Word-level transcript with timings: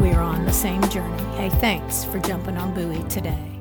we 0.00 0.12
are 0.12 0.22
on 0.22 0.44
the 0.44 0.52
same 0.52 0.82
journey. 0.90 1.22
Hey, 1.34 1.48
thanks 1.48 2.04
for 2.04 2.20
jumping 2.20 2.56
on 2.56 2.72
Buoy 2.72 3.02
today. 3.08 3.60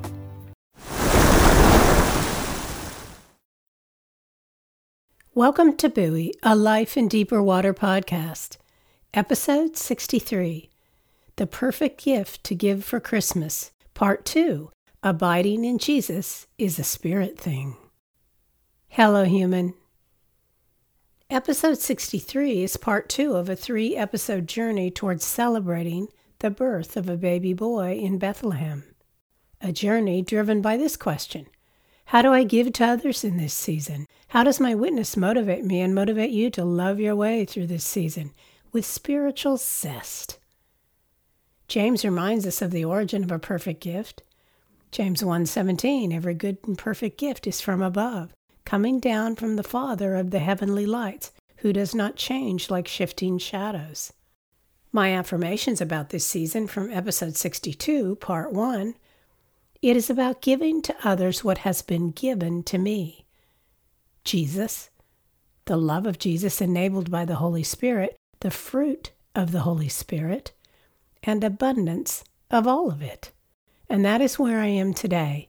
Welcome 5.34 5.78
to 5.78 5.90
Buoy, 5.90 6.34
a 6.44 6.56
Life 6.56 6.96
in 6.96 7.08
Deeper 7.08 7.42
Water 7.42 7.74
podcast, 7.74 8.58
episode 9.14 9.78
63 9.78 10.70
The 11.38 11.48
Perfect 11.48 12.04
Gift 12.04 12.44
to 12.44 12.56
Give 12.56 12.84
for 12.84 13.00
Christmas, 13.00 13.72
part 13.94 14.26
2 14.26 14.72
Abiding 15.02 15.66
in 15.66 15.78
Jesus 15.80 16.48
is 16.58 16.78
a 16.78 16.84
Spirit 16.84 17.40
Thing. 17.40 17.78
Hello, 18.90 19.24
human. 19.24 19.74
Episode 21.30 21.78
63 21.78 22.64
is 22.64 22.78
part 22.78 23.10
two 23.10 23.34
of 23.34 23.50
a 23.50 23.56
three 23.56 23.96
episode 23.96 24.48
journey 24.48 24.90
towards 24.90 25.26
celebrating 25.26 26.08
the 26.40 26.52
birth 26.52 26.96
of 26.96 27.10
a 27.10 27.18
baby 27.18 27.54
boy 27.54 27.94
in 27.94 28.20
Bethlehem. 28.20 28.84
A 29.60 29.72
journey 29.72 30.22
driven 30.22 30.62
by 30.62 30.78
this 30.78 30.96
question 30.96 31.48
How 32.06 32.22
do 32.22 32.32
I 32.32 32.44
give 32.44 32.74
to 32.74 32.86
others 32.86 33.24
in 33.24 33.38
this 33.38 33.54
season? 33.54 34.06
How 34.30 34.44
does 34.44 34.60
my 34.60 34.76
witness 34.76 35.18
motivate 35.18 35.66
me 35.66 35.82
and 35.82 35.96
motivate 35.96 36.30
you 36.30 36.52
to 36.52 36.64
love 36.64 37.00
your 37.00 37.16
way 37.16 37.44
through 37.44 37.68
this 37.68 37.84
season 37.84 38.34
with 38.72 38.86
spiritual 38.86 39.58
zest? 39.58 40.38
James 41.68 42.06
reminds 42.06 42.46
us 42.46 42.62
of 42.62 42.70
the 42.72 42.86
origin 42.86 43.24
of 43.24 43.32
a 43.32 43.40
perfect 43.40 43.82
gift. 43.82 44.22
James 44.92 45.24
1:17 45.24 46.14
Every 46.14 46.36
good 46.36 46.60
and 46.68 46.78
perfect 46.78 47.18
gift 47.18 47.48
is 47.48 47.62
from 47.62 47.82
above, 47.82 48.32
coming 48.64 49.00
down 49.00 49.36
from 49.36 49.56
the 49.56 49.64
Father 49.64 50.16
of 50.16 50.30
the 50.30 50.40
heavenly 50.40 50.86
lights, 50.86 51.32
who 51.58 51.74
does 51.74 51.96
not 51.96 52.16
change 52.16 52.70
like 52.70 52.88
shifting 52.88 53.40
shadows. 53.40 54.14
My 54.98 55.14
affirmations 55.14 55.80
about 55.80 56.10
this 56.10 56.26
season 56.26 56.66
from 56.66 56.92
episode 56.92 57.36
62, 57.36 58.16
part 58.16 58.52
1 58.52 58.96
it 59.84 59.96
is 59.96 60.10
about 60.10 60.42
giving 60.42 60.82
to 60.82 60.96
others 61.04 61.44
what 61.44 61.60
has 61.60 61.84
been 61.84 62.10
given 62.10 62.64
to 62.64 62.80
me. 62.80 63.28
Jesus, 64.24 64.90
the 65.66 65.78
love 65.78 66.08
of 66.08 66.18
Jesus 66.18 66.62
enabled 66.62 67.12
by 67.12 67.26
the 67.26 67.36
Holy 67.36 67.62
Spirit, 67.62 68.18
the 68.40 68.50
fruit 68.50 69.12
of 69.36 69.52
the 69.52 69.60
Holy 69.60 69.88
Spirit, 69.88 70.52
and 71.22 71.44
abundance 71.44 72.24
of 72.50 72.66
all 72.66 72.90
of 72.90 73.04
it. 73.04 73.32
And 73.88 74.04
that 74.04 74.20
is 74.20 74.40
where 74.40 74.60
I 74.62 74.66
am 74.66 74.96
today. 74.96 75.48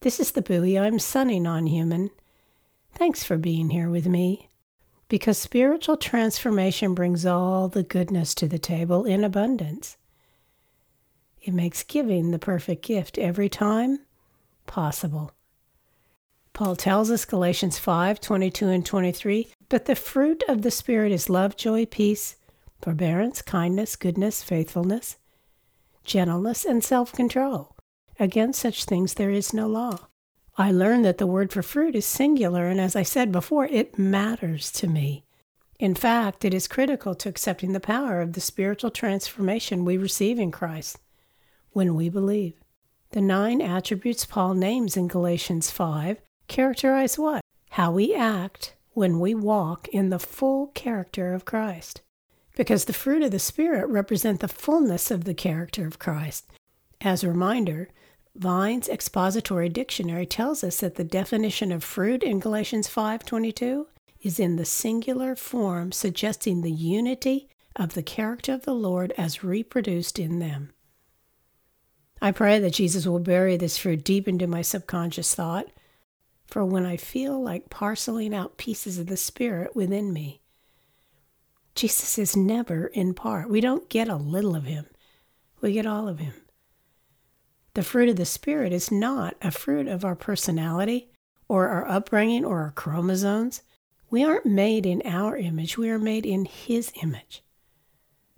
This 0.00 0.20
is 0.20 0.32
the 0.32 0.42
buoy 0.42 0.78
I'm 0.78 0.98
sunning 0.98 1.46
on, 1.46 1.68
human. 1.68 2.10
Thanks 2.92 3.24
for 3.24 3.38
being 3.38 3.70
here 3.70 3.88
with 3.88 4.06
me 4.06 4.47
because 5.08 5.38
spiritual 5.38 5.96
transformation 5.96 6.94
brings 6.94 7.24
all 7.24 7.68
the 7.68 7.82
goodness 7.82 8.34
to 8.34 8.46
the 8.46 8.58
table 8.58 9.04
in 9.04 9.24
abundance. 9.24 9.96
It 11.40 11.54
makes 11.54 11.82
giving 11.82 12.30
the 12.30 12.38
perfect 12.38 12.84
gift 12.84 13.16
every 13.16 13.48
time 13.48 14.00
possible. 14.66 15.32
Paul 16.52 16.76
tells 16.76 17.10
us 17.10 17.24
Galatians 17.24 17.78
5 17.78 18.20
22 18.20 18.68
and 18.68 18.84
23 18.84 19.48
But 19.68 19.86
the 19.86 19.94
fruit 19.94 20.42
of 20.48 20.62
the 20.62 20.70
Spirit 20.70 21.12
is 21.12 21.30
love, 21.30 21.56
joy, 21.56 21.86
peace, 21.86 22.36
forbearance, 22.82 23.42
kindness, 23.42 23.96
goodness, 23.96 24.42
faithfulness, 24.42 25.16
gentleness, 26.04 26.64
and 26.64 26.82
self 26.82 27.12
control. 27.12 27.76
Against 28.18 28.60
such 28.60 28.84
things 28.84 29.14
there 29.14 29.30
is 29.30 29.54
no 29.54 29.68
law. 29.68 30.07
I 30.60 30.72
learned 30.72 31.04
that 31.04 31.18
the 31.18 31.26
word 31.26 31.52
for 31.52 31.62
fruit 31.62 31.94
is 31.94 32.04
singular, 32.04 32.66
and 32.66 32.80
as 32.80 32.96
I 32.96 33.04
said 33.04 33.30
before, 33.30 33.66
it 33.66 33.96
matters 33.96 34.72
to 34.72 34.88
me. 34.88 35.24
In 35.78 35.94
fact, 35.94 36.44
it 36.44 36.52
is 36.52 36.66
critical 36.66 37.14
to 37.14 37.28
accepting 37.28 37.72
the 37.72 37.78
power 37.78 38.20
of 38.20 38.32
the 38.32 38.40
spiritual 38.40 38.90
transformation 38.90 39.84
we 39.84 39.96
receive 39.96 40.40
in 40.40 40.50
Christ 40.50 40.98
when 41.70 41.94
we 41.94 42.08
believe. 42.08 42.54
The 43.10 43.20
nine 43.20 43.62
attributes 43.62 44.26
Paul 44.26 44.54
names 44.54 44.96
in 44.96 45.06
Galatians 45.06 45.70
5 45.70 46.18
characterize 46.48 47.16
what? 47.16 47.40
How 47.70 47.92
we 47.92 48.12
act 48.12 48.74
when 48.94 49.20
we 49.20 49.34
walk 49.36 49.86
in 49.88 50.10
the 50.10 50.18
full 50.18 50.66
character 50.68 51.34
of 51.34 51.44
Christ. 51.44 52.00
Because 52.56 52.86
the 52.86 52.92
fruit 52.92 53.22
of 53.22 53.30
the 53.30 53.38
Spirit 53.38 53.86
represent 53.86 54.40
the 54.40 54.48
fullness 54.48 55.12
of 55.12 55.22
the 55.22 55.34
character 55.34 55.86
of 55.86 56.00
Christ. 56.00 56.50
As 57.00 57.22
a 57.22 57.28
reminder, 57.28 57.90
Vine's 58.38 58.88
expository 58.88 59.68
dictionary 59.68 60.24
tells 60.24 60.62
us 60.62 60.78
that 60.78 60.94
the 60.94 61.02
definition 61.02 61.72
of 61.72 61.82
fruit 61.82 62.22
in 62.22 62.38
Galatians 62.38 62.86
5:22 62.86 63.88
is 64.22 64.38
in 64.38 64.54
the 64.54 64.64
singular 64.64 65.34
form 65.34 65.90
suggesting 65.90 66.60
the 66.60 66.70
unity 66.70 67.48
of 67.74 67.94
the 67.94 68.02
character 68.02 68.52
of 68.52 68.62
the 68.62 68.74
Lord 68.74 69.12
as 69.18 69.42
reproduced 69.42 70.20
in 70.20 70.38
them. 70.38 70.72
I 72.22 72.30
pray 72.30 72.60
that 72.60 72.74
Jesus 72.74 73.06
will 73.06 73.18
bury 73.18 73.56
this 73.56 73.76
fruit 73.76 74.04
deep 74.04 74.28
into 74.28 74.46
my 74.46 74.62
subconscious 74.62 75.34
thought, 75.34 75.66
for 76.46 76.64
when 76.64 76.86
I 76.86 76.96
feel 76.96 77.42
like 77.42 77.70
parceling 77.70 78.32
out 78.32 78.56
pieces 78.56 78.98
of 78.98 79.08
the 79.08 79.16
Spirit 79.16 79.74
within 79.74 80.12
me. 80.12 80.42
Jesus 81.74 82.18
is 82.18 82.36
never 82.36 82.86
in 82.86 83.14
part. 83.14 83.50
We 83.50 83.60
don't 83.60 83.88
get 83.88 84.08
a 84.08 84.14
little 84.14 84.54
of 84.54 84.64
him, 84.64 84.86
we 85.60 85.72
get 85.72 85.86
all 85.86 86.06
of 86.06 86.20
him. 86.20 86.34
The 87.74 87.82
fruit 87.82 88.08
of 88.08 88.16
the 88.16 88.24
Spirit 88.24 88.72
is 88.72 88.90
not 88.90 89.36
a 89.42 89.50
fruit 89.50 89.86
of 89.86 90.04
our 90.04 90.16
personality 90.16 91.10
or 91.48 91.68
our 91.68 91.88
upbringing 91.88 92.44
or 92.44 92.62
our 92.62 92.72
chromosomes. 92.72 93.62
We 94.10 94.24
aren't 94.24 94.46
made 94.46 94.86
in 94.86 95.02
our 95.04 95.36
image, 95.36 95.78
we 95.78 95.90
are 95.90 95.98
made 95.98 96.26
in 96.26 96.44
His 96.44 96.92
image. 97.02 97.42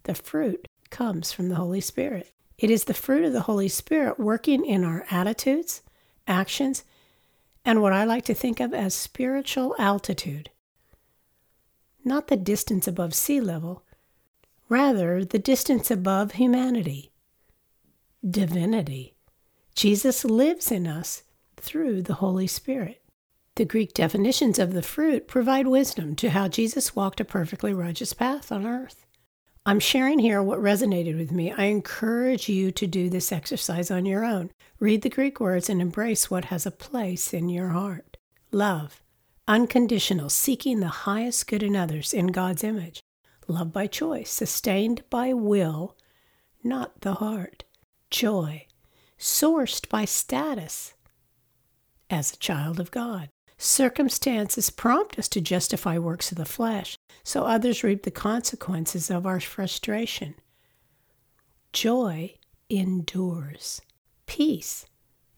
The 0.04 0.14
fruit 0.14 0.66
comes 0.90 1.32
from 1.32 1.48
the 1.48 1.54
Holy 1.54 1.80
Spirit. 1.80 2.32
It 2.58 2.70
is 2.70 2.84
the 2.84 2.94
fruit 2.94 3.24
of 3.24 3.32
the 3.32 3.42
Holy 3.42 3.68
Spirit 3.68 4.18
working 4.18 4.66
in 4.66 4.84
our 4.84 5.06
attitudes, 5.10 5.82
actions, 6.26 6.84
and 7.64 7.80
what 7.80 7.92
I 7.92 8.04
like 8.04 8.24
to 8.26 8.34
think 8.34 8.60
of 8.60 8.74
as 8.74 8.94
spiritual 8.94 9.74
altitude. 9.78 10.50
Not 12.04 12.28
the 12.28 12.36
distance 12.36 12.88
above 12.88 13.14
sea 13.14 13.40
level, 13.40 13.84
rather, 14.68 15.24
the 15.24 15.38
distance 15.38 15.90
above 15.90 16.32
humanity, 16.32 17.12
divinity. 18.28 19.14
Jesus 19.74 20.24
lives 20.24 20.70
in 20.70 20.86
us 20.86 21.22
through 21.56 22.02
the 22.02 22.14
Holy 22.14 22.46
Spirit. 22.46 23.02
The 23.56 23.64
Greek 23.64 23.92
definitions 23.92 24.58
of 24.58 24.72
the 24.72 24.82
fruit 24.82 25.28
provide 25.28 25.66
wisdom 25.66 26.16
to 26.16 26.30
how 26.30 26.48
Jesus 26.48 26.96
walked 26.96 27.20
a 27.20 27.24
perfectly 27.24 27.74
righteous 27.74 28.12
path 28.12 28.50
on 28.50 28.66
earth. 28.66 29.04
I'm 29.66 29.80
sharing 29.80 30.18
here 30.18 30.42
what 30.42 30.58
resonated 30.58 31.18
with 31.18 31.32
me. 31.32 31.52
I 31.52 31.64
encourage 31.64 32.48
you 32.48 32.72
to 32.72 32.86
do 32.86 33.10
this 33.10 33.30
exercise 33.30 33.90
on 33.90 34.06
your 34.06 34.24
own. 34.24 34.50
Read 34.78 35.02
the 35.02 35.10
Greek 35.10 35.38
words 35.38 35.68
and 35.68 35.82
embrace 35.82 36.30
what 36.30 36.46
has 36.46 36.64
a 36.64 36.70
place 36.70 37.34
in 37.34 37.50
your 37.50 37.68
heart. 37.68 38.16
Love, 38.50 39.02
unconditional, 39.46 40.30
seeking 40.30 40.80
the 40.80 40.88
highest 40.88 41.46
good 41.46 41.62
in 41.62 41.76
others 41.76 42.14
in 42.14 42.28
God's 42.28 42.64
image. 42.64 43.00
Love 43.46 43.72
by 43.72 43.86
choice, 43.86 44.30
sustained 44.30 45.02
by 45.10 45.34
will, 45.34 45.96
not 46.64 47.02
the 47.02 47.14
heart. 47.14 47.64
Joy, 48.10 48.66
sourced 49.20 49.88
by 49.88 50.04
status 50.04 50.94
as 52.08 52.32
a 52.32 52.38
child 52.38 52.80
of 52.80 52.90
God. 52.90 53.28
Circumstances 53.58 54.70
prompt 54.70 55.18
us 55.18 55.28
to 55.28 55.40
justify 55.40 55.98
works 55.98 56.32
of 56.32 56.38
the 56.38 56.46
flesh, 56.46 56.96
so 57.22 57.44
others 57.44 57.84
reap 57.84 58.04
the 58.04 58.10
consequences 58.10 59.10
of 59.10 59.26
our 59.26 59.38
frustration. 59.38 60.34
Joy 61.72 62.34
endures. 62.70 63.82
Peace 64.26 64.86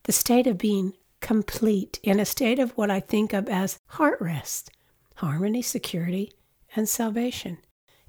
the 0.03 0.11
state 0.11 0.47
of 0.47 0.57
being 0.57 0.93
complete, 1.21 1.99
in 2.03 2.19
a 2.19 2.25
state 2.25 2.59
of 2.59 2.71
what 2.71 2.91
I 2.91 2.99
think 2.99 3.33
of 3.33 3.47
as 3.47 3.79
heart 3.87 4.19
rest, 4.19 4.69
harmony, 5.15 5.61
security, 5.61 6.31
and 6.75 6.87
salvation, 6.87 7.59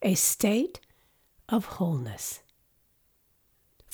a 0.03 0.15
state 0.15 0.81
of 1.49 1.65
wholeness. 1.65 2.43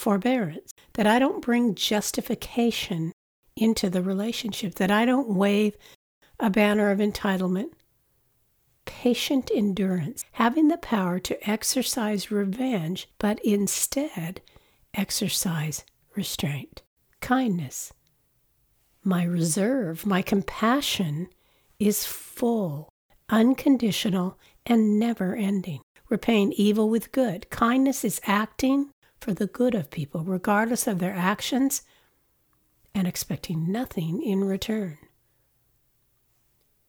Forbearance, 0.01 0.73
that 0.95 1.07
I 1.07 1.19
don't 1.19 1.43
bring 1.43 1.75
justification 1.75 3.13
into 3.55 3.91
the 3.91 4.03
relationship, 4.03 4.77
that 4.77 4.91
I 4.91 5.05
don't 5.05 5.29
wave 5.29 5.77
a 6.39 6.49
banner 6.49 6.91
of 6.91 6.99
entitlement. 6.99 7.73
Patient 8.87 9.51
endurance, 9.55 10.25
having 10.33 10.69
the 10.69 10.79
power 10.79 11.19
to 11.21 11.49
exercise 11.51 12.31
revenge, 12.31 13.09
but 13.19 13.39
instead 13.45 14.41
exercise 14.95 15.85
restraint. 16.17 16.83
Kindness, 17.21 17.93
my 19.05 19.23
reserve, 19.23 20.07
my 20.07 20.23
compassion 20.23 21.29
is 21.79 22.07
full, 22.07 22.89
unconditional, 23.29 24.39
and 24.65 24.99
never 24.99 25.37
ending. 25.37 25.81
Repaying 26.09 26.53
evil 26.57 26.89
with 26.89 27.13
good. 27.13 27.49
Kindness 27.51 28.05
is 28.05 28.21
acting 28.25 28.91
for 29.21 29.35
the 29.35 29.47
good 29.47 29.75
of 29.75 29.91
people, 29.91 30.25
regardless 30.25 30.87
of 30.87 30.99
their 30.99 31.15
actions, 31.15 31.83
and 32.95 33.07
expecting 33.07 33.71
nothing 33.71 34.23
in 34.23 34.45
return. 34.45 34.99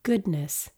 Goodness. 0.04 0.70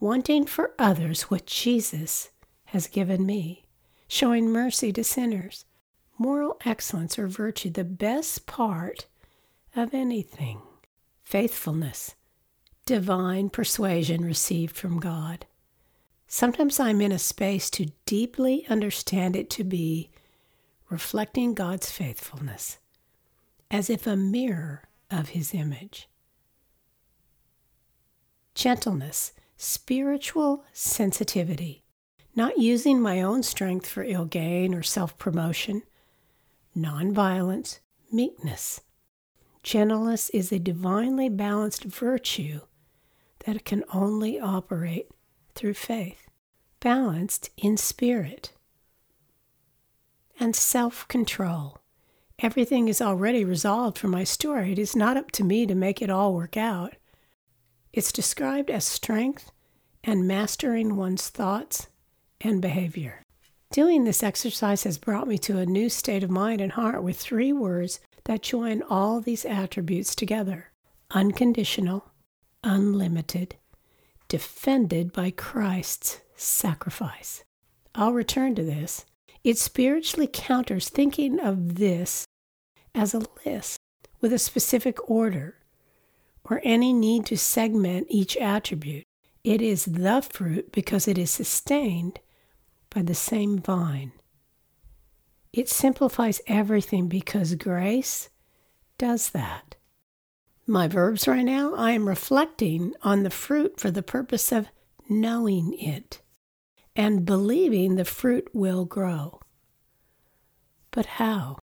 Wanting 0.00 0.46
for 0.46 0.72
others 0.78 1.22
what 1.22 1.46
Jesus 1.46 2.30
has 2.66 2.86
given 2.86 3.26
me, 3.26 3.66
showing 4.08 4.50
mercy 4.50 4.92
to 4.92 5.04
sinners. 5.04 5.64
Moral 6.18 6.56
excellence 6.64 7.18
or 7.18 7.26
virtue, 7.26 7.70
the 7.70 7.84
best 7.84 8.46
part 8.46 9.06
of 9.74 9.92
anything. 9.92 10.62
Faithfulness, 11.22 12.14
divine 12.86 13.50
persuasion 13.50 14.24
received 14.24 14.76
from 14.76 15.00
God. 15.00 15.46
Sometimes 16.34 16.80
I'm 16.80 17.02
in 17.02 17.12
a 17.12 17.18
space 17.18 17.68
to 17.72 17.92
deeply 18.06 18.66
understand 18.70 19.36
it 19.36 19.50
to 19.50 19.64
be 19.64 20.10
reflecting 20.88 21.52
God's 21.52 21.90
faithfulness, 21.90 22.78
as 23.70 23.90
if 23.90 24.06
a 24.06 24.16
mirror 24.16 24.84
of 25.10 25.28
His 25.28 25.52
image. 25.52 26.08
Gentleness, 28.54 29.34
spiritual 29.58 30.64
sensitivity, 30.72 31.84
not 32.34 32.56
using 32.58 33.02
my 33.02 33.20
own 33.20 33.42
strength 33.42 33.86
for 33.86 34.02
ill 34.02 34.24
gain 34.24 34.74
or 34.74 34.82
self 34.82 35.18
promotion, 35.18 35.82
nonviolence, 36.74 37.80
meekness, 38.10 38.80
Gentleness 39.62 40.30
is 40.30 40.50
a 40.50 40.58
divinely 40.58 41.28
balanced 41.28 41.84
virtue 41.84 42.60
that 43.44 43.66
can 43.66 43.84
only 43.92 44.40
operate 44.40 45.10
through 45.54 45.74
faith, 45.74 46.28
balanced 46.80 47.50
in 47.56 47.76
spirit. 47.76 48.52
And 50.40 50.56
self 50.56 51.06
control. 51.08 51.78
Everything 52.38 52.88
is 52.88 53.00
already 53.00 53.44
resolved 53.44 53.98
for 53.98 54.08
my 54.08 54.24
story. 54.24 54.72
It 54.72 54.78
is 54.78 54.96
not 54.96 55.16
up 55.16 55.30
to 55.32 55.44
me 55.44 55.66
to 55.66 55.74
make 55.74 56.02
it 56.02 56.10
all 56.10 56.34
work 56.34 56.56
out. 56.56 56.94
It's 57.92 58.10
described 58.10 58.70
as 58.70 58.84
strength 58.84 59.52
and 60.02 60.26
mastering 60.26 60.96
one's 60.96 61.28
thoughts 61.28 61.86
and 62.40 62.60
behavior. 62.60 63.22
Doing 63.70 64.04
this 64.04 64.22
exercise 64.22 64.82
has 64.84 64.98
brought 64.98 65.28
me 65.28 65.38
to 65.38 65.58
a 65.58 65.66
new 65.66 65.88
state 65.88 66.24
of 66.24 66.30
mind 66.30 66.60
and 66.60 66.72
heart 66.72 67.02
with 67.02 67.16
three 67.16 67.52
words 67.52 68.00
that 68.24 68.42
join 68.42 68.82
all 68.82 69.20
these 69.20 69.44
attributes 69.44 70.14
together 70.14 70.70
unconditional, 71.14 72.10
unlimited, 72.64 73.56
defended 74.32 75.12
by 75.12 75.30
Christ's 75.30 76.22
sacrifice. 76.36 77.44
I'll 77.94 78.14
return 78.14 78.54
to 78.54 78.64
this. 78.64 79.04
It 79.44 79.58
spiritually 79.58 80.26
counters 80.26 80.88
thinking 80.88 81.38
of 81.38 81.74
this 81.74 82.24
as 82.94 83.12
a 83.12 83.26
list 83.44 83.76
with 84.22 84.32
a 84.32 84.38
specific 84.38 85.10
order 85.10 85.56
or 86.44 86.62
any 86.64 86.94
need 86.94 87.26
to 87.26 87.36
segment 87.36 88.06
each 88.08 88.38
attribute. 88.38 89.04
It 89.44 89.60
is 89.60 89.84
the 89.84 90.22
fruit 90.22 90.72
because 90.72 91.06
it 91.06 91.18
is 91.18 91.30
sustained 91.30 92.18
by 92.88 93.02
the 93.02 93.14
same 93.14 93.58
vine. 93.58 94.12
It 95.52 95.68
simplifies 95.68 96.40
everything 96.46 97.08
because 97.08 97.54
grace 97.56 98.30
does 98.96 99.28
that. 99.32 99.76
My 100.66 100.86
verbs 100.86 101.26
right 101.26 101.44
now, 101.44 101.74
I 101.74 101.90
am 101.90 102.08
reflecting 102.08 102.94
on 103.02 103.24
the 103.24 103.30
fruit 103.30 103.80
for 103.80 103.90
the 103.90 104.02
purpose 104.02 104.52
of 104.52 104.68
knowing 105.08 105.74
it 105.78 106.22
and 106.94 107.26
believing 107.26 107.96
the 107.96 108.04
fruit 108.04 108.48
will 108.52 108.84
grow. 108.84 109.40
But 110.92 111.06
how? 111.06 111.58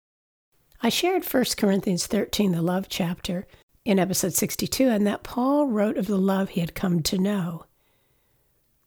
I 0.83 0.89
shared 0.89 1.25
1 1.25 1.45
Corinthians 1.57 2.07
13, 2.07 2.53
the 2.53 2.63
love 2.63 2.89
chapter, 2.89 3.47
in 3.85 3.99
episode 3.99 4.35
62, 4.35 4.89
and 4.89 5.07
that 5.07 5.23
Paul 5.23 5.67
wrote 5.67 5.99
of 5.99 6.07
the 6.07 6.17
love 6.17 6.51
he 6.51 6.61
had 6.61 6.75
come 6.75 7.03
to 7.03 7.19
know. 7.19 7.67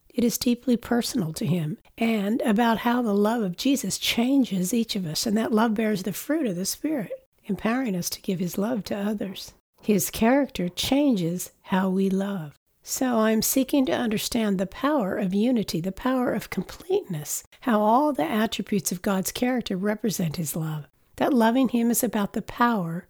It 0.10 0.24
is 0.24 0.38
deeply 0.38 0.76
personal 0.76 1.34
to 1.34 1.46
him, 1.46 1.78
and 1.98 2.42
about 2.42 2.80
how 2.80 3.02
the 3.02 3.14
love 3.14 3.44
of 3.44 3.58
Jesus 3.58 3.98
changes 3.98 4.74
each 4.74 4.96
of 4.96 5.06
us, 5.06 5.26
and 5.26 5.38
that 5.38 5.54
love 5.54 5.76
bears 5.76 6.04
the 6.04 6.14
fruit 6.14 6.48
of 6.48 6.56
the 6.56 6.66
Spirit, 6.66 7.12
empowering 7.46 7.96
us 7.96 8.10
to 8.12 8.22
give 8.22 8.40
his 8.40 8.58
love 8.58 8.84
to 8.86 8.98
others. 8.98 9.54
His 9.82 10.10
character 10.10 10.70
changes 10.70 11.52
how 11.64 11.90
we 11.90 12.10
love. 12.10 12.56
So 12.84 13.20
I'm 13.20 13.42
seeking 13.42 13.86
to 13.86 13.94
understand 13.94 14.58
the 14.58 14.66
power 14.66 15.16
of 15.16 15.34
unity, 15.34 15.82
the 15.82 15.92
power 15.92 16.34
of 16.34 16.50
completeness, 16.50 17.44
how 17.62 17.82
all 17.82 18.14
the 18.14 18.24
attributes 18.24 18.92
of 18.92 19.02
God's 19.02 19.32
character 19.32 19.78
represent 19.78 20.38
his 20.38 20.56
love. 20.56 20.88
That 21.18 21.34
loving 21.34 21.70
him 21.70 21.92
is 21.92 22.04
about 22.04 22.34
the 22.34 22.42
power 22.42 23.08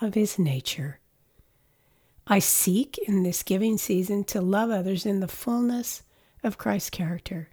of 0.00 0.14
his 0.14 0.38
nature. 0.38 1.00
I 2.26 2.38
seek 2.38 2.96
in 3.06 3.22
this 3.22 3.42
giving 3.42 3.76
season 3.76 4.24
to 4.24 4.40
love 4.40 4.70
others 4.70 5.04
in 5.04 5.20
the 5.20 5.28
fullness 5.28 6.02
of 6.42 6.58
Christ's 6.58 6.90
character, 6.90 7.48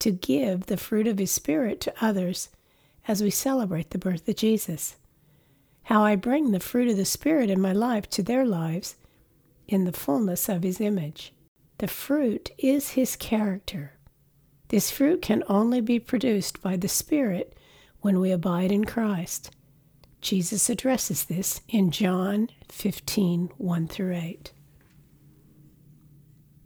to 0.00 0.10
give 0.10 0.66
the 0.66 0.76
fruit 0.76 1.06
of 1.06 1.18
His 1.18 1.30
Spirit 1.30 1.80
to 1.82 1.94
others 2.00 2.48
as 3.06 3.22
we 3.22 3.30
celebrate 3.30 3.90
the 3.90 3.98
birth 3.98 4.28
of 4.28 4.36
Jesus. 4.36 4.96
How 5.84 6.04
I 6.04 6.16
bring 6.16 6.50
the 6.50 6.60
fruit 6.60 6.88
of 6.88 6.96
the 6.96 7.04
Spirit 7.04 7.50
in 7.50 7.60
my 7.60 7.72
life 7.72 8.08
to 8.10 8.22
their 8.22 8.44
lives 8.44 8.96
in 9.66 9.84
the 9.84 9.92
fullness 9.92 10.48
of 10.48 10.62
His 10.62 10.80
image. 10.80 11.32
The 11.78 11.88
fruit 11.88 12.50
is 12.58 12.90
His 12.90 13.16
character. 13.16 13.92
This 14.68 14.90
fruit 14.90 15.20
can 15.22 15.42
only 15.48 15.80
be 15.80 15.98
produced 15.98 16.62
by 16.62 16.76
the 16.76 16.88
Spirit 16.88 17.56
when 18.00 18.20
we 18.20 18.30
abide 18.30 18.72
in 18.72 18.84
Christ. 18.84 19.50
Jesus 20.20 20.70
addresses 20.70 21.24
this 21.24 21.60
in 21.68 21.90
John 21.90 22.48
15 22.68 23.50
1 23.58 23.88
through 23.88 24.14
8. 24.14 24.52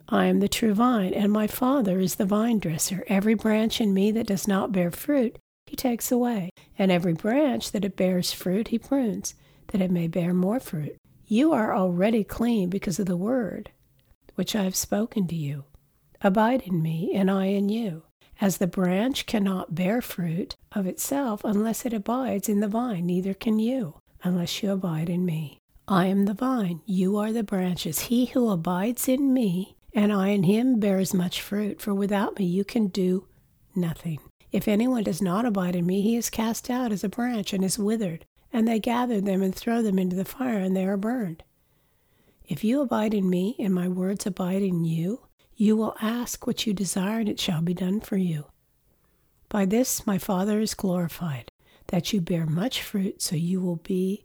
I 0.09 0.27
am 0.27 0.39
the 0.41 0.49
true 0.49 0.75
vine, 0.75 1.13
and 1.15 1.33
my 1.33 1.47
Father 1.47 1.99
is 1.99 2.15
the 2.15 2.27
vine 2.27 2.59
dresser. 2.59 3.03
Every 3.09 3.35
branch 3.35 3.81
in 3.81 3.93
me 3.93 4.13
that 4.13 4.29
does 4.29 4.47
not 4.47 4.71
bear 4.71 4.91
fruit, 4.91 5.37
he 5.67 5.77
takes 5.77 6.13
away, 6.13 6.51
and 6.79 6.91
every 6.91 7.13
branch 7.13 7.73
that 7.73 7.85
it 7.85 7.97
bears 7.97 8.33
fruit, 8.33 8.69
he 8.69 8.79
prunes, 8.79 9.35
that 9.69 9.81
it 9.81 9.91
may 9.91 10.09
bear 10.09 10.33
more 10.33 10.61
fruit. 10.61 10.97
You 11.27 11.53
are 11.53 11.75
already 11.75 12.23
clean 12.25 12.71
because 12.71 12.99
of 12.99 13.07
the 13.07 13.17
word 13.17 13.71
which 14.37 14.55
I 14.55 14.63
have 14.63 14.77
spoken 14.77 15.27
to 15.29 15.35
you. 15.35 15.65
Abide 16.21 16.63
in 16.63 16.83
me, 16.83 17.13
and 17.15 17.31
I 17.31 17.47
in 17.47 17.69
you. 17.69 18.05
As 18.41 18.59
the 18.59 18.67
branch 18.67 19.27
cannot 19.27 19.75
bear 19.75 20.03
fruit 20.03 20.55
of 20.73 20.87
itself 20.87 21.43
unless 21.43 21.87
it 21.87 21.95
abides 21.95 22.49
in 22.49 22.61
the 22.61 22.69
vine, 22.69 23.07
neither 23.07 23.35
can 23.35 23.59
you 23.59 23.99
unless 24.23 24.63
you 24.63 24.71
abide 24.71 25.09
in 25.09 25.25
me. 25.25 25.59
I 25.89 26.07
am 26.07 26.27
the 26.27 26.35
vine, 26.35 26.83
you 26.85 27.17
are 27.17 27.33
the 27.33 27.43
branches. 27.43 28.01
He 28.01 28.27
who 28.27 28.51
abides 28.51 29.09
in 29.09 29.33
me 29.33 29.77
and 29.95 30.13
I 30.13 30.29
in 30.29 30.43
him 30.43 30.79
bears 30.79 31.15
much 31.15 31.41
fruit, 31.41 31.81
for 31.81 31.95
without 31.95 32.39
me 32.39 32.45
you 32.45 32.65
can 32.65 32.89
do 32.89 33.27
nothing. 33.75 34.21
If 34.57 34.69
anyone 34.69 35.03
does 35.03 35.21
not 35.21 35.45
abide 35.45 35.77
in 35.77 35.85
me, 35.85 36.01
he 36.01 36.17
is 36.17 36.31
cast 36.31 36.71
out 36.71 36.91
as 36.91 37.05
a 37.05 37.11
branch 37.11 37.53
and 37.53 37.63
is 37.63 37.79
withered, 37.79 38.25
and 38.51 38.67
they 38.67 38.79
gather 38.81 39.21
them 39.21 39.43
and 39.43 39.55
throw 39.55 39.83
them 39.83 39.99
into 39.99 40.17
the 40.17 40.25
fire, 40.25 40.57
and 40.57 40.75
they 40.75 40.87
are 40.87 40.97
burned. 40.97 41.43
If 42.49 42.65
you 42.65 42.81
abide 42.81 43.13
in 43.13 43.29
me, 43.29 43.55
and 43.59 43.75
my 43.75 43.87
words 43.87 44.25
abide 44.25 44.63
in 44.63 44.87
you, 44.87 45.27
you 45.57 45.77
will 45.77 45.95
ask 46.01 46.47
what 46.47 46.67
you 46.67 46.73
desire, 46.73 47.19
and 47.19 47.29
it 47.29 47.39
shall 47.39 47.61
be 47.61 47.75
done 47.75 48.01
for 48.01 48.17
you. 48.17 48.47
By 49.51 49.67
this 49.67 50.07
my 50.07 50.17
Father 50.17 50.59
is 50.59 50.73
glorified, 50.73 51.53
that 51.89 52.15
you 52.15 52.23
bear 52.23 52.47
much 52.47 52.81
fruit, 52.81 53.21
so 53.21 53.37
you 53.37 53.61
will 53.61 53.77
be 53.77 54.25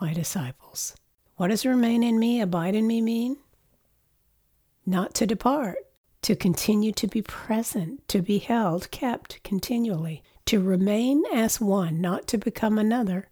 my 0.00 0.14
disciples. 0.14 0.94
What 1.34 1.48
does 1.48 1.66
remain 1.66 2.04
in 2.04 2.20
me, 2.20 2.40
abide 2.40 2.76
in 2.76 2.86
me 2.86 3.00
mean? 3.00 3.38
not 4.86 5.14
to 5.14 5.26
depart, 5.26 5.78
to 6.24 6.34
continue 6.34 6.90
to 6.90 7.06
be 7.06 7.20
present, 7.20 8.06
to 8.08 8.22
be 8.22 8.38
held, 8.38 8.90
kept 8.90 9.42
continually, 9.44 10.22
to 10.46 10.58
remain 10.60 11.22
as 11.32 11.60
one, 11.60 12.00
not 12.00 12.26
to 12.26 12.38
become 12.38 12.78
another, 12.78 13.28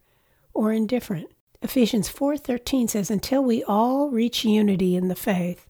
or 0.53 0.73
indifferent. 0.73 1.31
Ephesians 1.63 2.09
4:13 2.09 2.89
says 2.89 3.11
until 3.11 3.43
we 3.43 3.65
all 3.65 4.11
reach 4.11 4.45
unity 4.45 4.95
in 4.95 5.09
the 5.09 5.15
faith 5.15 5.69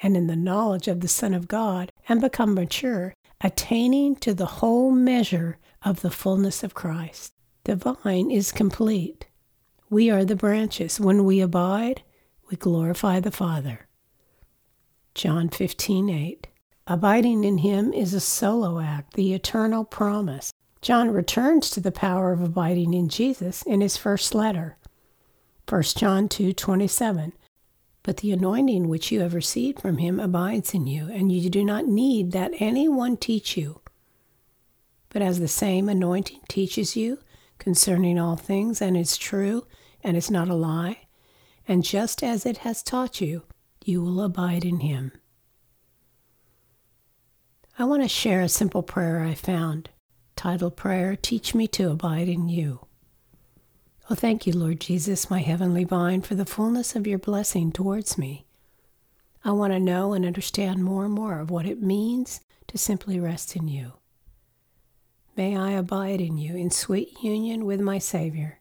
and 0.00 0.16
in 0.16 0.28
the 0.28 0.36
knowledge 0.36 0.86
of 0.86 1.00
the 1.00 1.08
Son 1.08 1.34
of 1.34 1.48
God 1.48 1.90
and 2.08 2.20
become 2.20 2.54
mature, 2.54 3.14
attaining 3.40 4.14
to 4.16 4.32
the 4.32 4.60
whole 4.60 4.92
measure 4.92 5.58
of 5.82 6.00
the 6.00 6.10
fullness 6.10 6.62
of 6.62 6.74
Christ. 6.74 7.32
The 7.64 7.74
vine 7.74 8.30
is 8.30 8.52
complete. 8.52 9.26
We 9.90 10.10
are 10.10 10.24
the 10.24 10.36
branches. 10.36 11.00
When 11.00 11.24
we 11.24 11.40
abide, 11.40 12.02
we 12.50 12.56
glorify 12.56 13.18
the 13.18 13.32
Father. 13.32 13.85
John 15.16 15.48
15:8. 15.48 16.44
Abiding 16.86 17.42
in 17.42 17.58
him 17.58 17.90
is 17.94 18.12
a 18.12 18.20
solo 18.20 18.80
act, 18.80 19.14
the 19.14 19.32
eternal 19.32 19.82
promise. 19.82 20.52
John 20.82 21.10
returns 21.10 21.70
to 21.70 21.80
the 21.80 21.90
power 21.90 22.32
of 22.32 22.42
abiding 22.42 22.92
in 22.92 23.08
Jesus 23.08 23.62
in 23.62 23.80
his 23.80 23.96
first 23.96 24.34
letter. 24.34 24.76
1 25.64 25.96
John 25.96 26.28
2:27 26.28 27.32
But 28.02 28.18
the 28.18 28.30
anointing 28.30 28.88
which 28.88 29.10
you 29.10 29.20
have 29.20 29.32
received 29.32 29.80
from 29.80 29.96
him 29.96 30.20
abides 30.20 30.74
in 30.74 30.86
you, 30.86 31.08
and 31.10 31.32
you 31.32 31.48
do 31.48 31.64
not 31.64 31.86
need 31.88 32.32
that 32.32 32.52
anyone 32.58 33.16
teach 33.16 33.56
you. 33.56 33.80
But 35.08 35.22
as 35.22 35.38
the 35.38 35.48
same 35.48 35.88
anointing 35.88 36.40
teaches 36.46 36.94
you 36.94 37.20
concerning 37.58 38.18
all 38.18 38.36
things 38.36 38.82
and 38.82 38.98
is 38.98 39.16
true 39.16 39.66
and 40.04 40.14
is 40.14 40.30
not 40.30 40.50
a 40.50 40.54
lie, 40.54 41.06
and 41.66 41.82
just 41.82 42.22
as 42.22 42.44
it 42.44 42.58
has 42.58 42.82
taught 42.82 43.22
you, 43.22 43.44
you 43.86 44.02
will 44.02 44.20
abide 44.20 44.64
in 44.64 44.80
him. 44.80 45.12
I 47.78 47.84
want 47.84 48.02
to 48.02 48.08
share 48.08 48.40
a 48.40 48.48
simple 48.48 48.82
prayer 48.82 49.20
I 49.20 49.34
found 49.34 49.90
titled 50.34 50.76
Prayer 50.76 51.14
Teach 51.14 51.54
Me 51.54 51.68
to 51.68 51.92
Abide 51.92 52.28
in 52.28 52.48
You. 52.48 52.86
Oh, 54.10 54.14
thank 54.14 54.46
you, 54.46 54.52
Lord 54.52 54.80
Jesus, 54.80 55.30
my 55.30 55.40
heavenly 55.40 55.84
vine, 55.84 56.22
for 56.22 56.34
the 56.34 56.44
fullness 56.44 56.96
of 56.96 57.06
your 57.06 57.18
blessing 57.18 57.70
towards 57.70 58.18
me. 58.18 58.46
I 59.44 59.52
want 59.52 59.72
to 59.72 59.78
know 59.78 60.14
and 60.14 60.24
understand 60.24 60.82
more 60.82 61.04
and 61.04 61.14
more 61.14 61.38
of 61.38 61.50
what 61.50 61.66
it 61.66 61.80
means 61.80 62.40
to 62.66 62.78
simply 62.78 63.20
rest 63.20 63.54
in 63.54 63.68
you. 63.68 63.92
May 65.36 65.56
I 65.56 65.72
abide 65.72 66.20
in 66.20 66.38
you 66.38 66.56
in 66.56 66.70
sweet 66.70 67.22
union 67.22 67.64
with 67.64 67.80
my 67.80 67.98
Savior 67.98 68.60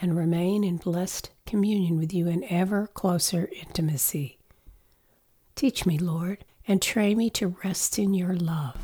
and 0.00 0.16
remain 0.16 0.64
in 0.64 0.78
blessed 0.78 1.30
communion 1.46 1.96
with 1.96 2.12
you 2.12 2.26
in 2.26 2.44
ever 2.50 2.88
closer 2.88 3.48
intimacy. 3.52 4.37
Teach 5.58 5.84
me, 5.84 5.98
Lord, 5.98 6.44
and 6.68 6.80
train 6.80 7.18
me 7.18 7.30
to 7.30 7.56
rest 7.64 7.98
in 7.98 8.14
your 8.14 8.36
love. 8.36 8.76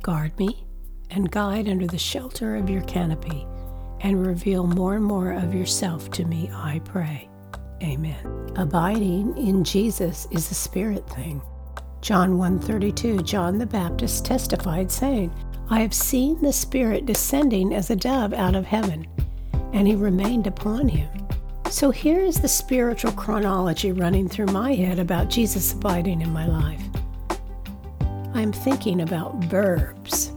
Guard 0.00 0.38
me 0.38 0.64
and 1.10 1.30
guide 1.30 1.68
under 1.68 1.86
the 1.86 1.98
shelter 1.98 2.56
of 2.56 2.70
your 2.70 2.80
canopy 2.84 3.46
and 4.00 4.26
reveal 4.26 4.66
more 4.66 4.94
and 4.94 5.04
more 5.04 5.32
of 5.32 5.54
yourself 5.54 6.10
to 6.12 6.24
me, 6.24 6.50
I 6.50 6.80
pray. 6.86 7.28
Amen. 7.82 8.52
Abiding 8.56 9.36
in 9.36 9.64
Jesus 9.64 10.26
is 10.30 10.50
a 10.50 10.54
spirit 10.54 11.06
thing. 11.10 11.42
John 12.00 12.38
1:32 12.38 13.22
John 13.22 13.58
the 13.58 13.66
Baptist 13.66 14.24
testified 14.24 14.90
saying, 14.90 15.30
I 15.68 15.80
have 15.80 15.92
seen 15.92 16.40
the 16.40 16.54
Spirit 16.54 17.04
descending 17.04 17.74
as 17.74 17.90
a 17.90 17.96
dove 17.96 18.32
out 18.32 18.54
of 18.54 18.64
heaven, 18.64 19.06
and 19.74 19.86
he 19.86 19.94
remained 19.94 20.46
upon 20.46 20.88
him. 20.88 21.10
So 21.72 21.90
here 21.90 22.20
is 22.20 22.38
the 22.38 22.48
spiritual 22.48 23.12
chronology 23.12 23.92
running 23.92 24.28
through 24.28 24.46
my 24.46 24.74
head 24.74 24.98
about 24.98 25.30
Jesus 25.30 25.72
abiding 25.72 26.20
in 26.20 26.30
my 26.30 26.46
life. 26.46 26.82
I'm 28.34 28.52
thinking 28.52 29.00
about 29.00 29.36
verbs. 29.44 30.32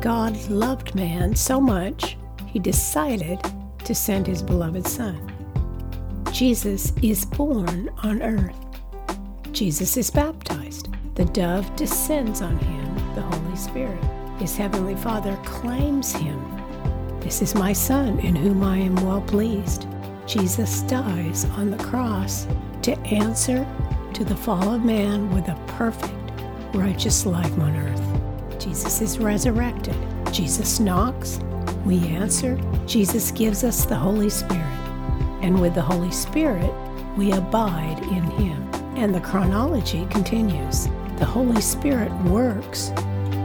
God 0.00 0.34
loved 0.48 0.94
man 0.94 1.36
so 1.36 1.60
much 1.60 2.16
he 2.46 2.58
decided 2.58 3.38
to 3.84 3.94
send 3.94 4.26
his 4.26 4.42
beloved 4.42 4.86
Son. 4.86 5.30
Jesus 6.32 6.94
is 7.02 7.26
born 7.26 7.90
on 8.02 8.22
earth. 8.22 8.56
Jesus 9.52 9.98
is 9.98 10.10
baptized. 10.10 10.88
The 11.14 11.26
dove 11.26 11.76
descends 11.76 12.40
on 12.40 12.56
him, 12.56 13.14
the 13.14 13.20
Holy 13.20 13.56
Spirit. 13.56 14.02
His 14.38 14.56
heavenly 14.56 14.96
Father 14.96 15.38
claims 15.44 16.12
him. 16.12 16.42
This 17.20 17.42
is 17.42 17.54
my 17.54 17.74
Son, 17.74 18.18
in 18.20 18.34
whom 18.34 18.64
I 18.64 18.78
am 18.78 18.96
well 18.96 19.20
pleased. 19.20 19.86
Jesus 20.30 20.82
dies 20.82 21.44
on 21.56 21.72
the 21.72 21.84
cross 21.84 22.46
to 22.82 22.96
answer 23.00 23.66
to 24.14 24.24
the 24.24 24.36
fall 24.36 24.72
of 24.72 24.84
man 24.84 25.28
with 25.34 25.48
a 25.48 25.60
perfect, 25.66 26.14
righteous 26.72 27.26
life 27.26 27.58
on 27.58 27.74
earth. 27.74 28.60
Jesus 28.60 29.00
is 29.00 29.18
resurrected. 29.18 29.96
Jesus 30.30 30.78
knocks. 30.78 31.40
We 31.84 31.98
answer. 32.06 32.56
Jesus 32.86 33.32
gives 33.32 33.64
us 33.64 33.84
the 33.84 33.96
Holy 33.96 34.30
Spirit. 34.30 34.62
And 35.42 35.60
with 35.60 35.74
the 35.74 35.82
Holy 35.82 36.12
Spirit, 36.12 36.72
we 37.16 37.32
abide 37.32 37.98
in 37.98 38.22
Him. 38.22 38.62
And 38.96 39.12
the 39.12 39.20
chronology 39.20 40.06
continues. 40.10 40.86
The 41.16 41.24
Holy 41.24 41.60
Spirit 41.60 42.12
works 42.26 42.92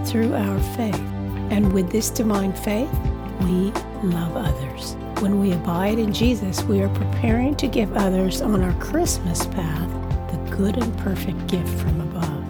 through 0.05 0.35
our 0.35 0.59
faith. 0.75 1.01
And 1.49 1.73
with 1.73 1.91
this 1.91 2.11
divine 2.11 2.53
faith, 2.53 2.93
we 3.41 3.71
love 4.03 4.37
others. 4.37 4.95
When 5.21 5.39
we 5.39 5.53
abide 5.53 5.97
in 5.97 6.13
Jesus, 6.13 6.61
we 6.63 6.81
are 6.81 6.89
preparing 6.89 7.55
to 7.55 7.67
give 7.67 7.93
others 7.93 8.41
on 8.41 8.61
our 8.61 8.73
Christmas 8.81 9.45
path 9.47 9.89
the 10.29 10.55
good 10.55 10.77
and 10.77 10.97
perfect 10.99 11.47
gift 11.47 11.69
from 11.79 12.01
above. 12.01 12.43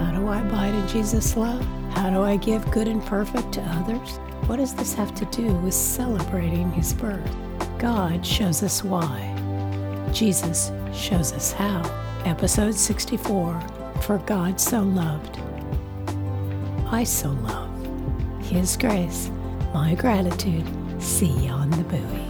How 0.00 0.12
do 0.12 0.28
I 0.28 0.40
abide 0.40 0.74
in 0.74 0.86
Jesus' 0.86 1.36
love? 1.36 1.60
How 1.90 2.08
do 2.10 2.22
I 2.22 2.36
give 2.36 2.70
good 2.70 2.86
and 2.86 3.04
perfect 3.04 3.52
to 3.54 3.62
others? 3.62 4.18
What 4.46 4.56
does 4.56 4.72
this 4.74 4.94
have 4.94 5.14
to 5.16 5.24
do 5.26 5.52
with 5.56 5.74
celebrating 5.74 6.70
his 6.72 6.92
birth? 6.94 7.36
God 7.78 8.24
shows 8.24 8.62
us 8.62 8.84
why. 8.84 9.32
Jesus 10.12 10.70
shows 10.94 11.32
us 11.32 11.52
how. 11.52 11.82
Episode 12.24 12.76
64 12.76 13.60
For 14.02 14.18
God 14.18 14.60
So 14.60 14.80
Loved. 14.80 15.38
I 16.86 17.02
so 17.02 17.30
love. 17.30 17.68
His 18.44 18.76
grace, 18.76 19.28
my 19.74 19.96
gratitude. 19.96 20.64
See 21.06 21.26
you 21.28 21.50
on 21.50 21.70
the 21.70 21.84
buoy. 21.84 22.26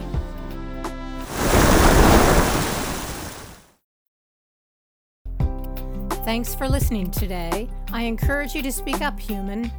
Thanks 6.23 6.53
for 6.53 6.69
listening 6.69 7.09
today. 7.09 7.69
I 7.91 8.03
encourage 8.03 8.53
you 8.53 8.61
to 8.61 8.71
speak 8.71 9.01
up, 9.01 9.19
human. 9.19 9.71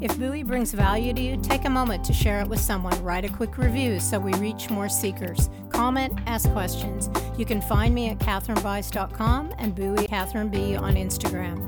If 0.00 0.18
Buoy 0.18 0.42
brings 0.42 0.72
value 0.72 1.14
to 1.14 1.20
you, 1.20 1.38
take 1.42 1.64
a 1.64 1.70
moment 1.70 2.04
to 2.04 2.12
share 2.12 2.40
it 2.40 2.46
with 2.46 2.60
someone. 2.60 3.02
Write 3.02 3.24
a 3.24 3.28
quick 3.28 3.56
review 3.56 3.98
so 3.98 4.18
we 4.18 4.32
reach 4.34 4.68
more 4.68 4.88
seekers. 4.88 5.48
Comment, 5.70 6.12
ask 6.26 6.50
questions. 6.52 7.08
You 7.38 7.46
can 7.46 7.62
find 7.62 7.94
me 7.94 8.10
at 8.10 8.18
kathrynbise.com 8.18 9.54
and 9.58 9.74
Buoy 9.74 10.06
Kathryn 10.06 10.50
B 10.50 10.76
on 10.76 10.94
Instagram. 10.94 11.66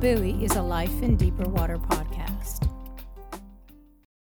Buoy 0.00 0.44
is 0.44 0.54
a 0.54 0.62
Life 0.62 1.02
in 1.02 1.16
Deeper 1.16 1.48
Water 1.48 1.78
podcast. 1.78 2.05